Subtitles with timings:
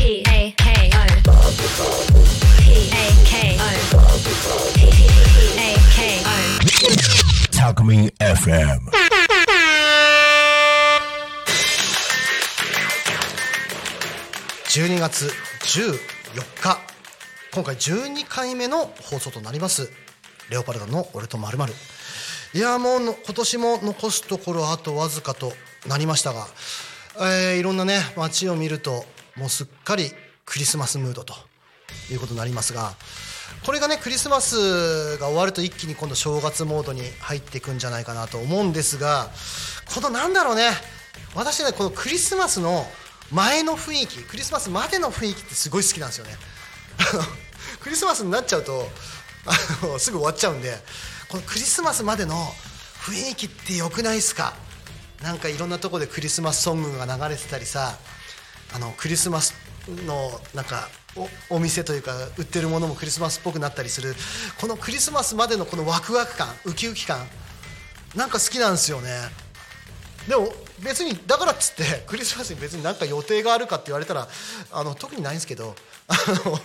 [0.00, 1.04] P A K O
[2.58, 3.68] P A K O
[4.74, 4.80] P
[5.58, 6.32] A K O
[7.52, 8.80] Talkme FM.
[14.70, 15.30] 12月
[15.64, 15.98] 14
[16.62, 16.78] 日
[17.52, 19.92] 今回12回目の放送となります。
[20.48, 21.74] レオパルドの俺とまるまる。
[22.54, 25.52] いやもうの今年も残すところあとわずかと
[25.86, 26.46] なりましたが、
[27.18, 29.04] えーいろんなね街を見ると
[29.36, 30.10] もうすっかり
[30.44, 31.34] クリスマスムードと
[32.10, 32.94] いうことになりますが
[33.64, 39.28] これがねクリスマスが終わると一気に今度正月モードに入っていくんじゃないかなと思うんですが
[39.94, 40.70] このなんだろうね
[41.34, 42.84] 私ねこのクリスマスの
[43.30, 46.32] 前の雰囲気クリスマスまでの雰囲気ってすごい好きなんですよね。
[47.80, 48.90] クリスマスになっちゃうと
[49.46, 50.76] あのすぐ終わっちゃうんで
[51.28, 52.52] このクリスマスまでの
[53.02, 54.52] 雰囲気って良くないですか？
[55.22, 57.96] なんかいろんなとこでクリスマスソングが流れてたりさ
[58.74, 59.54] あのクリスマス
[60.06, 60.88] のなんか
[61.50, 64.14] おお店というか売ってるものもクリスマスっぽくなったりする。
[64.60, 67.26] このクリスマスまでのこのワクワク感ウキウキ感
[68.14, 69.10] なんか好きなんですよね。
[70.28, 70.52] でも
[70.84, 74.28] 別にだからっつってクリスマスに別に何か予定があるかって言われたら
[74.70, 75.74] あの特にないんですけど
[76.06, 76.58] あの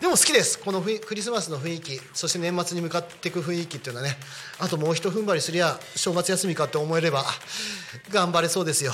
[0.00, 0.58] でも好きです。
[0.58, 4.16] このクリスマスの雰囲気そして年末に向かっていく雰囲気っていうのはね
[4.58, 7.24] あともうひと踏ん張りすりゃ正月休みかって思えれば
[8.10, 8.92] 頑張れそうですよ。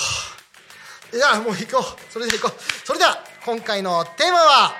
[1.12, 2.12] いやもう行こう。
[2.12, 2.86] それで行こう。
[2.86, 4.72] それでは今回のテーマは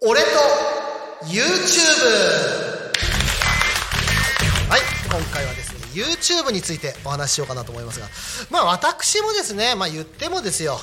[0.00, 0.26] 俺と
[1.24, 1.38] YouTube
[4.68, 8.06] はい今回はですね YouTube についてお話ししようかなと思いますが
[8.50, 10.76] まあ私もですねまあ言ってもですよ。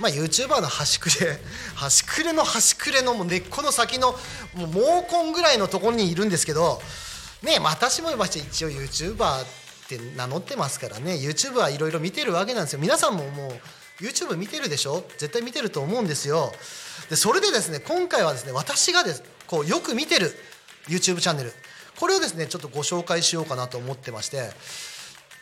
[0.00, 1.38] まあ YouTuber の端くれ
[1.76, 4.18] 端くれの端くれのもう根っこの先の
[4.54, 6.82] もう毛根ぐらいのところにいるんですけど
[7.42, 11.14] ね私もまして一応 YouTuber ってって名乗ってますからね。
[11.14, 12.80] YouTube はいろいろ見てるわけなんですよ。
[12.80, 15.04] 皆さんももう YouTube 見てるでしょ？
[15.18, 16.52] 絶対見てると思うんですよ。
[17.08, 20.32] でそれでですね今回はですね私がですこうよく見てる
[20.88, 21.52] YouTube チャンネル。
[21.98, 24.50] これをですねちょっとご紹介しようかなと思ってまして。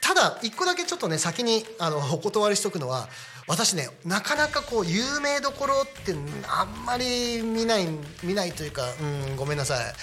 [0.01, 3.09] ただ一個だけちょっとね先にあのお断りしとくのは
[3.49, 6.15] 私ねなかなかこう有名どころって
[6.47, 7.89] あんまり見ない
[8.23, 9.95] 見ないというかうんごめんなさい。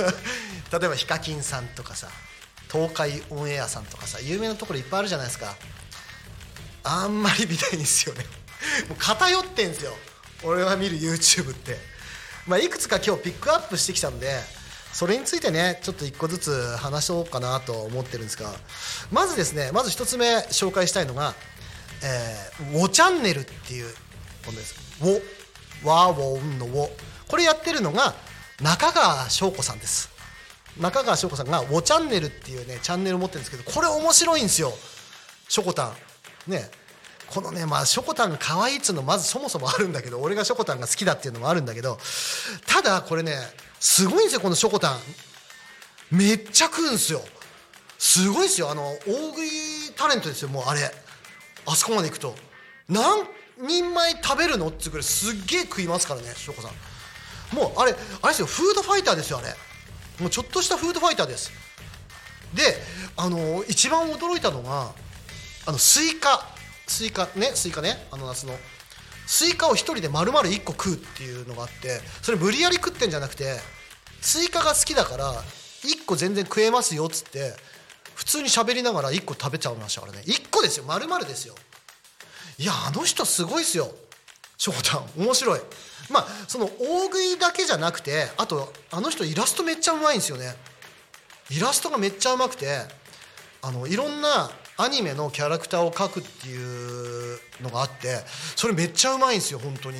[0.70, 2.08] 例えばヒカキンさんとかさ。
[2.70, 5.54] 東海オンエアさんとかさ有名なところいっぱいあるじゃないですか。
[6.84, 8.24] あんまり見ないんですよね。
[8.88, 9.96] もう偏ってんですよ。
[10.42, 11.78] 俺が見る YouTube って。
[12.48, 14.40] まあいくつか今日ピックアップしてきたんで
[14.92, 18.50] それについてねちょっと一個ずつ話そうかなと思ってるんですが
[19.12, 21.34] まずですねまず一つ目紹介したいのが
[22.02, 23.94] 「えー、ウォチャンネル」っていう
[24.46, 25.22] ものです「ウォ」
[25.84, 26.90] 「ワーウォン」の「ウォ」
[27.28, 28.14] これやってるのが
[28.62, 30.08] 中川翔子さんです。
[30.76, 34.76] 中川翔子さんが「ウォチャンネル」っていうねチャンネルを持ってるんですけどこれ面白いんですよ。
[35.48, 35.96] しょこたん
[36.46, 36.70] ね。
[37.26, 41.98] このねまあしょこたんが可愛いっつうのまずそもそもあるんだけど俺がしょこたんが好きだっていうのもあるんだけど
[42.66, 43.36] ただこれね
[43.80, 45.00] すごいんですよこのしょこたん
[46.10, 47.22] めっちゃ食うんですよ。
[47.98, 48.70] すごいですよ。
[48.70, 49.50] あの大食い
[49.96, 50.90] タレントですよもうあれ。
[51.66, 52.34] あそこまで行くと。
[52.88, 53.26] 何
[53.60, 57.56] 人前食べるのっていうくらいすっげえ食いますからねしょこさん。
[57.56, 59.54] もうあれあれですよフードファイターですよあれ。
[60.20, 61.50] もうちょっとしたフードファイターです。
[62.54, 62.62] で
[63.16, 64.92] あの一番驚いたのが
[65.66, 66.46] あのスイカ。
[66.86, 68.06] スイカねスイカね。
[68.10, 68.54] あの夏の。
[69.26, 73.58] スイカを一人で丸々1個食うっていうのがあってそれ無理やり食ってんじゃなくて
[74.22, 77.52] スイカが好きだから1個全然食えますよっつって
[78.14, 80.84] 普通に喋りながら1個食べちゃいましたからね1個ですよ。
[80.88, 81.54] 丸々ですよ。
[82.58, 83.92] いやあの人すごいですよ。
[84.58, 85.60] 翔太面白い。
[86.10, 90.54] まあその大食いだけじゃなくてあとあの人イラストめっちゃうまいんですよね。
[91.50, 92.80] イラストがめっちゃうまくて
[93.62, 98.18] あのいろんなアニメのキャラクターを描くっていうのがあって
[98.54, 99.98] それめっちゃうまいんですよ本当に。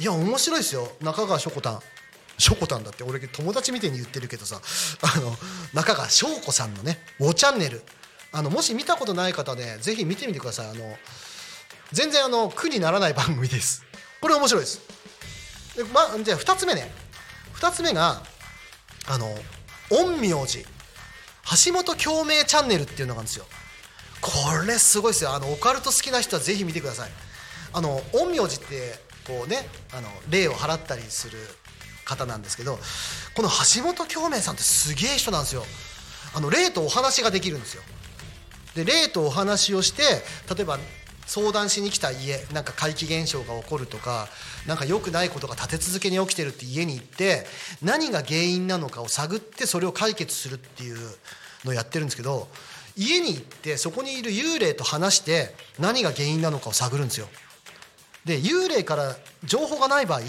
[0.00, 0.88] いや面白いですよ。
[1.00, 1.80] 中川しょこたん。
[2.36, 4.60] しょこたんだって俺友達みたいに言ってるけどさ。
[5.02, 5.36] あの
[5.72, 7.82] 中川翔子さんのね「ウォチャンネル」
[8.32, 10.70] あのもし見たことない方で、ぜひ見てみてください。
[10.70, 10.96] あの
[11.94, 13.84] 全然あの苦にならない番組です。
[14.20, 14.80] これ面白いです。
[15.76, 16.90] で、ま、じゃあ2つ目ね。
[17.54, 18.20] 2つ目が
[19.08, 19.32] あの
[19.88, 20.66] 陰陽師。
[21.66, 23.46] 橋本共鳴チャンネルっていうのがあるんですよ。
[24.20, 24.30] こ
[24.66, 25.34] れすごいですよ。
[25.34, 27.10] あのオカルト好きな人はぜひ見てください。
[27.72, 31.38] あの陰陽師ってこうねあの霊を払ったりする
[32.04, 32.78] 方なんですけど
[33.36, 35.64] この橋本共鳴さんってすげえ人なんですよ。
[36.34, 37.82] あの霊とお話ができるんですよ。
[38.74, 40.02] で霊とお話をして
[40.52, 40.78] 例えば
[41.26, 44.28] 相談しに来た家なんか怪奇現象が起こるとか
[44.66, 47.46] なんか良くないことが立て続けに起きてるって家に行って
[47.82, 50.98] 何が原因なのかを探ってそれを解決するっていう
[51.64, 52.48] のをやってるんですけど
[52.96, 57.28] 家に行ってそこにいる幽霊と話して何が原因なのかを探るんですよ。
[58.24, 60.20] で幽霊から情報がない場合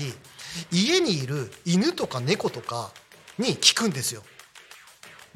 [0.72, 2.92] 家にいる犬とか猫とか
[3.38, 4.24] に聞くんですよ。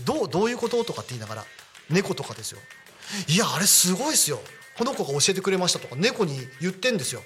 [0.03, 0.83] どうどういうこと？
[0.83, 1.45] とかって言いながら
[1.89, 2.59] 猫とかですよ。
[3.27, 4.39] いやあれすごいですよ。
[4.80, 7.22] この子が教えてくれましたとか猫に言ってんですよ。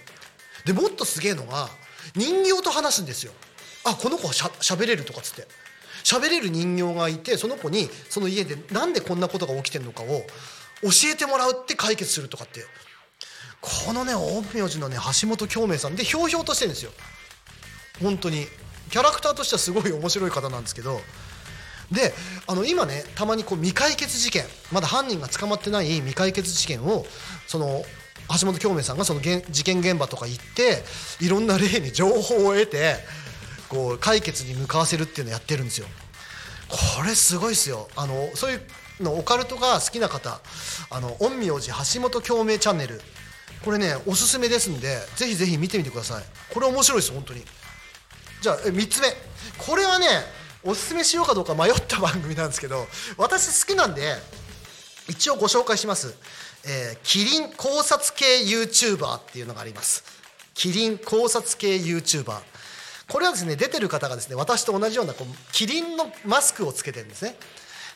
[0.65, 1.69] でもっとすげえのが
[2.15, 3.31] 人形と話すんですよ。
[3.85, 5.47] あこの子はしゃ喋れるとかっつって。
[6.03, 10.07] 喋れる人形がいてその子にその家でなんでこんなことが起きてるのかを
[10.81, 12.65] 教えてもらうって解決するとかって
[13.61, 14.13] このね
[14.47, 16.91] 陰陽師のね橋本京明さんでひょうひょうとしてるんですよ。
[18.01, 18.47] 本当に。
[18.89, 20.99] キャラクターとしてはすごい面白い方なんですけど
[21.93, 22.13] で
[22.47, 27.05] あの今ねたまにこう未解決事件まだ犯人が捕まってない未解決事件を
[27.47, 27.83] その
[28.39, 30.83] 橋本京明さんがその事件現場とか行って
[31.23, 32.95] いろんな例に情報を得て
[33.69, 35.87] こう解決に向かわせるっていうのをやってるんですよ。
[36.69, 37.87] これすごいですよ。
[37.95, 38.61] あのそういう
[39.03, 40.39] のオカルトが好きな方
[40.89, 43.01] あの陰陽師橋本京明チャンネル。
[43.63, 46.23] これねおすすめですんでぜひぜひ見てみてください。
[46.53, 47.43] これ面白いです本当に。
[48.41, 49.07] じゃあ3つ目。
[49.57, 50.07] これはね
[50.65, 52.87] おすすめしようかどうか迷った番組なんですけど
[53.17, 54.15] 私好きなんで
[55.09, 56.15] 一応ご紹介します、
[56.65, 60.03] えー、キリン考察系 YouTuber っていうのがあります。
[60.53, 62.39] キリン考察系 YouTuber
[63.09, 67.35] これはですね出てる方がですね私と同じようなこうキリンのマスクをつけてるんですね。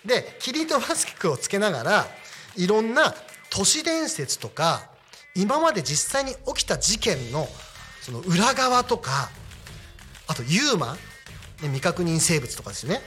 [0.06, 2.08] でキリンのマスクをつけながら
[2.56, 3.14] いろんな
[3.50, 4.90] 都市伝説とか
[5.36, 7.48] 今まで実際に起きた事件の
[8.02, 9.30] その裏側とか
[10.28, 10.98] あとユーマ。
[11.62, 13.02] ンね未確認生物とかですね。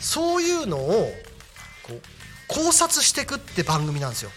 [0.00, 1.12] そういうのを
[1.82, 2.00] こう
[2.48, 4.30] 考察していくって番組なんですよ。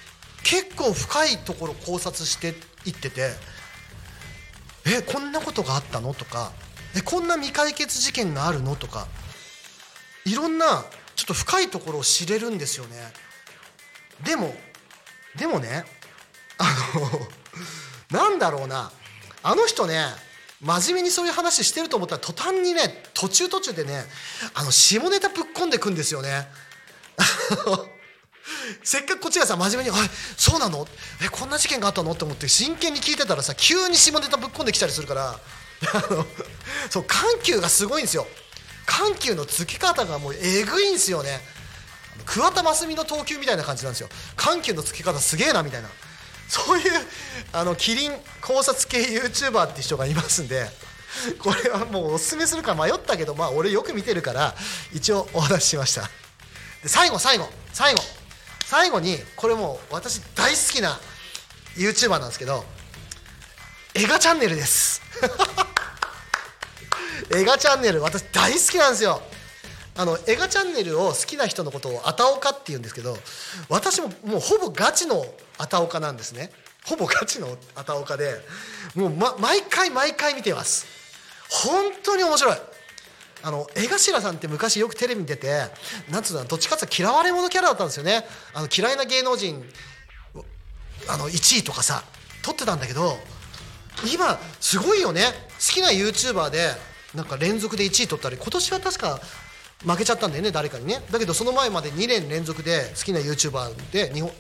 [0.44, 2.54] 結構深いところ考察して
[2.86, 3.32] いってて
[4.86, 6.14] えこんなことがあったの？
[6.14, 6.52] とか
[6.96, 8.76] えこんな未解決事件があるの？
[8.76, 9.08] とか
[10.24, 10.86] いろんな
[11.16, 12.96] ちょっと深いところを知れるんですよね。
[14.24, 14.54] でも
[15.36, 15.84] でもね
[16.58, 16.74] あ
[18.12, 18.92] のなんだろうな。
[19.42, 20.06] あの人ね
[20.62, 24.06] 真面目にそういう話してると思ったら途端にね途中途中でね
[24.54, 26.48] あの下ネタぶっ込んでくんですよね。
[28.84, 30.88] せっかくこっちがさ真面目に「あそうなの？
[31.24, 35.40] えこんな事件があったの?」って思って真剣に聞いてたらさ急に下ネタぶっ込んできたりするから
[35.94, 36.28] あの
[36.92, 38.28] そう緩急がすごいんですよ。
[38.86, 41.42] 緩急のつき方がもうえぐいんですよね。
[42.26, 44.10] 桑田真澄の投球みたいな感じなんですよ。
[44.36, 45.90] 緩急のつき方すげえなみたいな。
[46.48, 47.08] そういう
[47.54, 50.70] あのキリン考察系 YouTuber って人がいますんで
[51.40, 54.56] これはもうおすすめするか迷ったけどまあ俺よく見てるから
[54.94, 56.10] 一応お話ししました。
[56.84, 58.26] で最後最後最後。
[58.66, 61.00] 最後にこれもう私大好きな
[61.76, 62.66] YouTuber なんですけど
[63.94, 65.02] 映画チャンネルです。
[67.32, 69.22] 映画チャンネル私大好きなんですよ。
[69.96, 73.18] あの映画チャンネルを好きな人のことをあたおかって言うんですけど
[73.70, 75.26] 私ももうほぼガチの
[75.58, 76.52] あたおかなんですね。
[76.84, 78.36] ほぼガチのあたおかで
[78.96, 80.86] もう、ま、毎回毎回見てます。
[81.50, 82.58] 本当に面白い。
[83.44, 85.66] あの江頭さんって昔よくテレビに出て
[86.10, 88.26] なんつうのどっちかっていうと嫌われ者キャラだったんですよね。
[88.56, 89.64] あの嫌いな芸能人
[91.08, 92.04] あの1位とかさ
[92.42, 93.20] 取ってたんだけど
[94.12, 95.26] 今すごいよね。
[95.60, 96.72] 好きな YouTuber で
[97.14, 99.20] なんか連続で1位取ったり今年は確か
[99.86, 101.04] 負けちゃったんだよね誰かにね。
[101.12, 104.32] だけどその前まで2年連続で好きな YouTuber で日本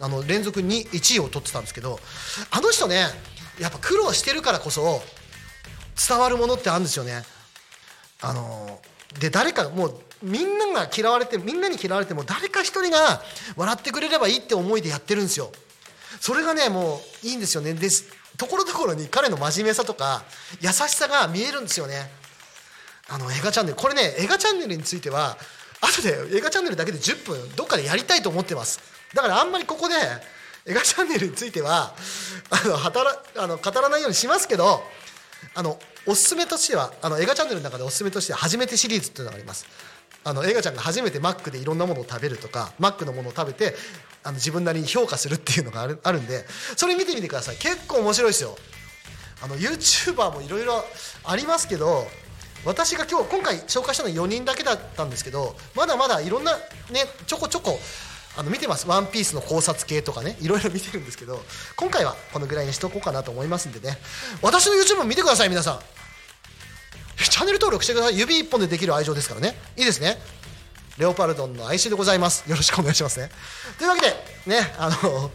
[0.00, 1.98] あの連続に1位を取ってたんですけど
[2.50, 3.06] あの人ね
[3.58, 5.02] やっぱ苦労してるからこそ
[6.08, 7.24] 伝わるものってあるんですよね。
[8.22, 8.80] あの
[9.18, 13.22] で誰かもうみんなが嫌われてみんなに嫌われても誰か一人が
[13.56, 15.50] 笑ってくれればいいって思いでやってるんですよ。
[16.20, 17.74] それがねもういいんですよね。
[17.74, 18.04] です
[18.36, 20.22] ところどころに彼の真面目さとか
[20.60, 22.10] 優しさが見えるんですよね。
[23.08, 23.76] あの映画チャンネル。
[23.76, 25.36] これね映画チャンネルについては
[25.80, 28.80] 後で映画チャンネルだけで10分どっかでやりたいと思ってます。
[29.14, 29.94] だからあんまりここで
[30.66, 31.94] 映画チャンネルについては
[32.50, 34.82] あの働あの語らないようにしますけど
[35.54, 39.66] あのおすすめとしてはあの映画チャンネルの中でおすすめとしては初めてシリーズっていうのがあります。
[40.22, 43.74] あの映画ちゃんが初めてマックでいろんなものを食べるとかマックのものを食べて
[44.22, 46.44] あの自分なりに評価するっていうのがあるあるんで
[46.76, 47.56] それ見てみてください。
[47.56, 48.56] 結構面白いですよ。
[49.42, 50.84] あの YouTuber もいろいろ
[51.24, 52.06] ありますけど
[52.66, 56.60] 私が今日今回紹介したのは4人だけだったんですけどまだまだいろんなね
[57.26, 57.78] ちょこちょこ
[58.40, 60.38] あの見てます「ワンピースの考察系とかね。
[60.40, 61.44] いろいろ見てるんですけど
[61.76, 63.98] 今回はこのぐらいにしとこうかなと思いますんでね。
[64.40, 65.80] 私の YouTube も見てください皆さん。
[67.18, 68.18] チャンネル登録してください。
[68.18, 69.60] 指一本でできる愛情ですからね。
[69.76, 70.18] いいですね。
[70.96, 72.44] レオパルドンの哀愁でございます。
[72.48, 73.30] よろしくお願いしますね。
[73.76, 74.16] というわけで
[74.46, 75.30] ねあの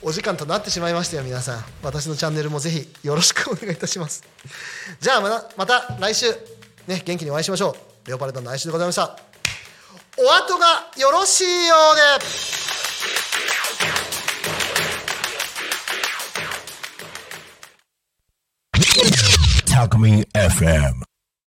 [0.00, 1.64] お時間となってしまいましたよ皆さん。
[1.82, 4.22] 私のチャンネルもぜひよろしくお願いいたします。
[5.00, 6.30] じゃあまたまた来週
[6.86, 8.08] ね元気にお会いしましょう。
[8.08, 9.29] レオパルドンの哀愁でございました。
[10.22, 10.66] お後が
[10.98, 12.02] よろしいようで
[19.64, 21.09] Talk Me FM.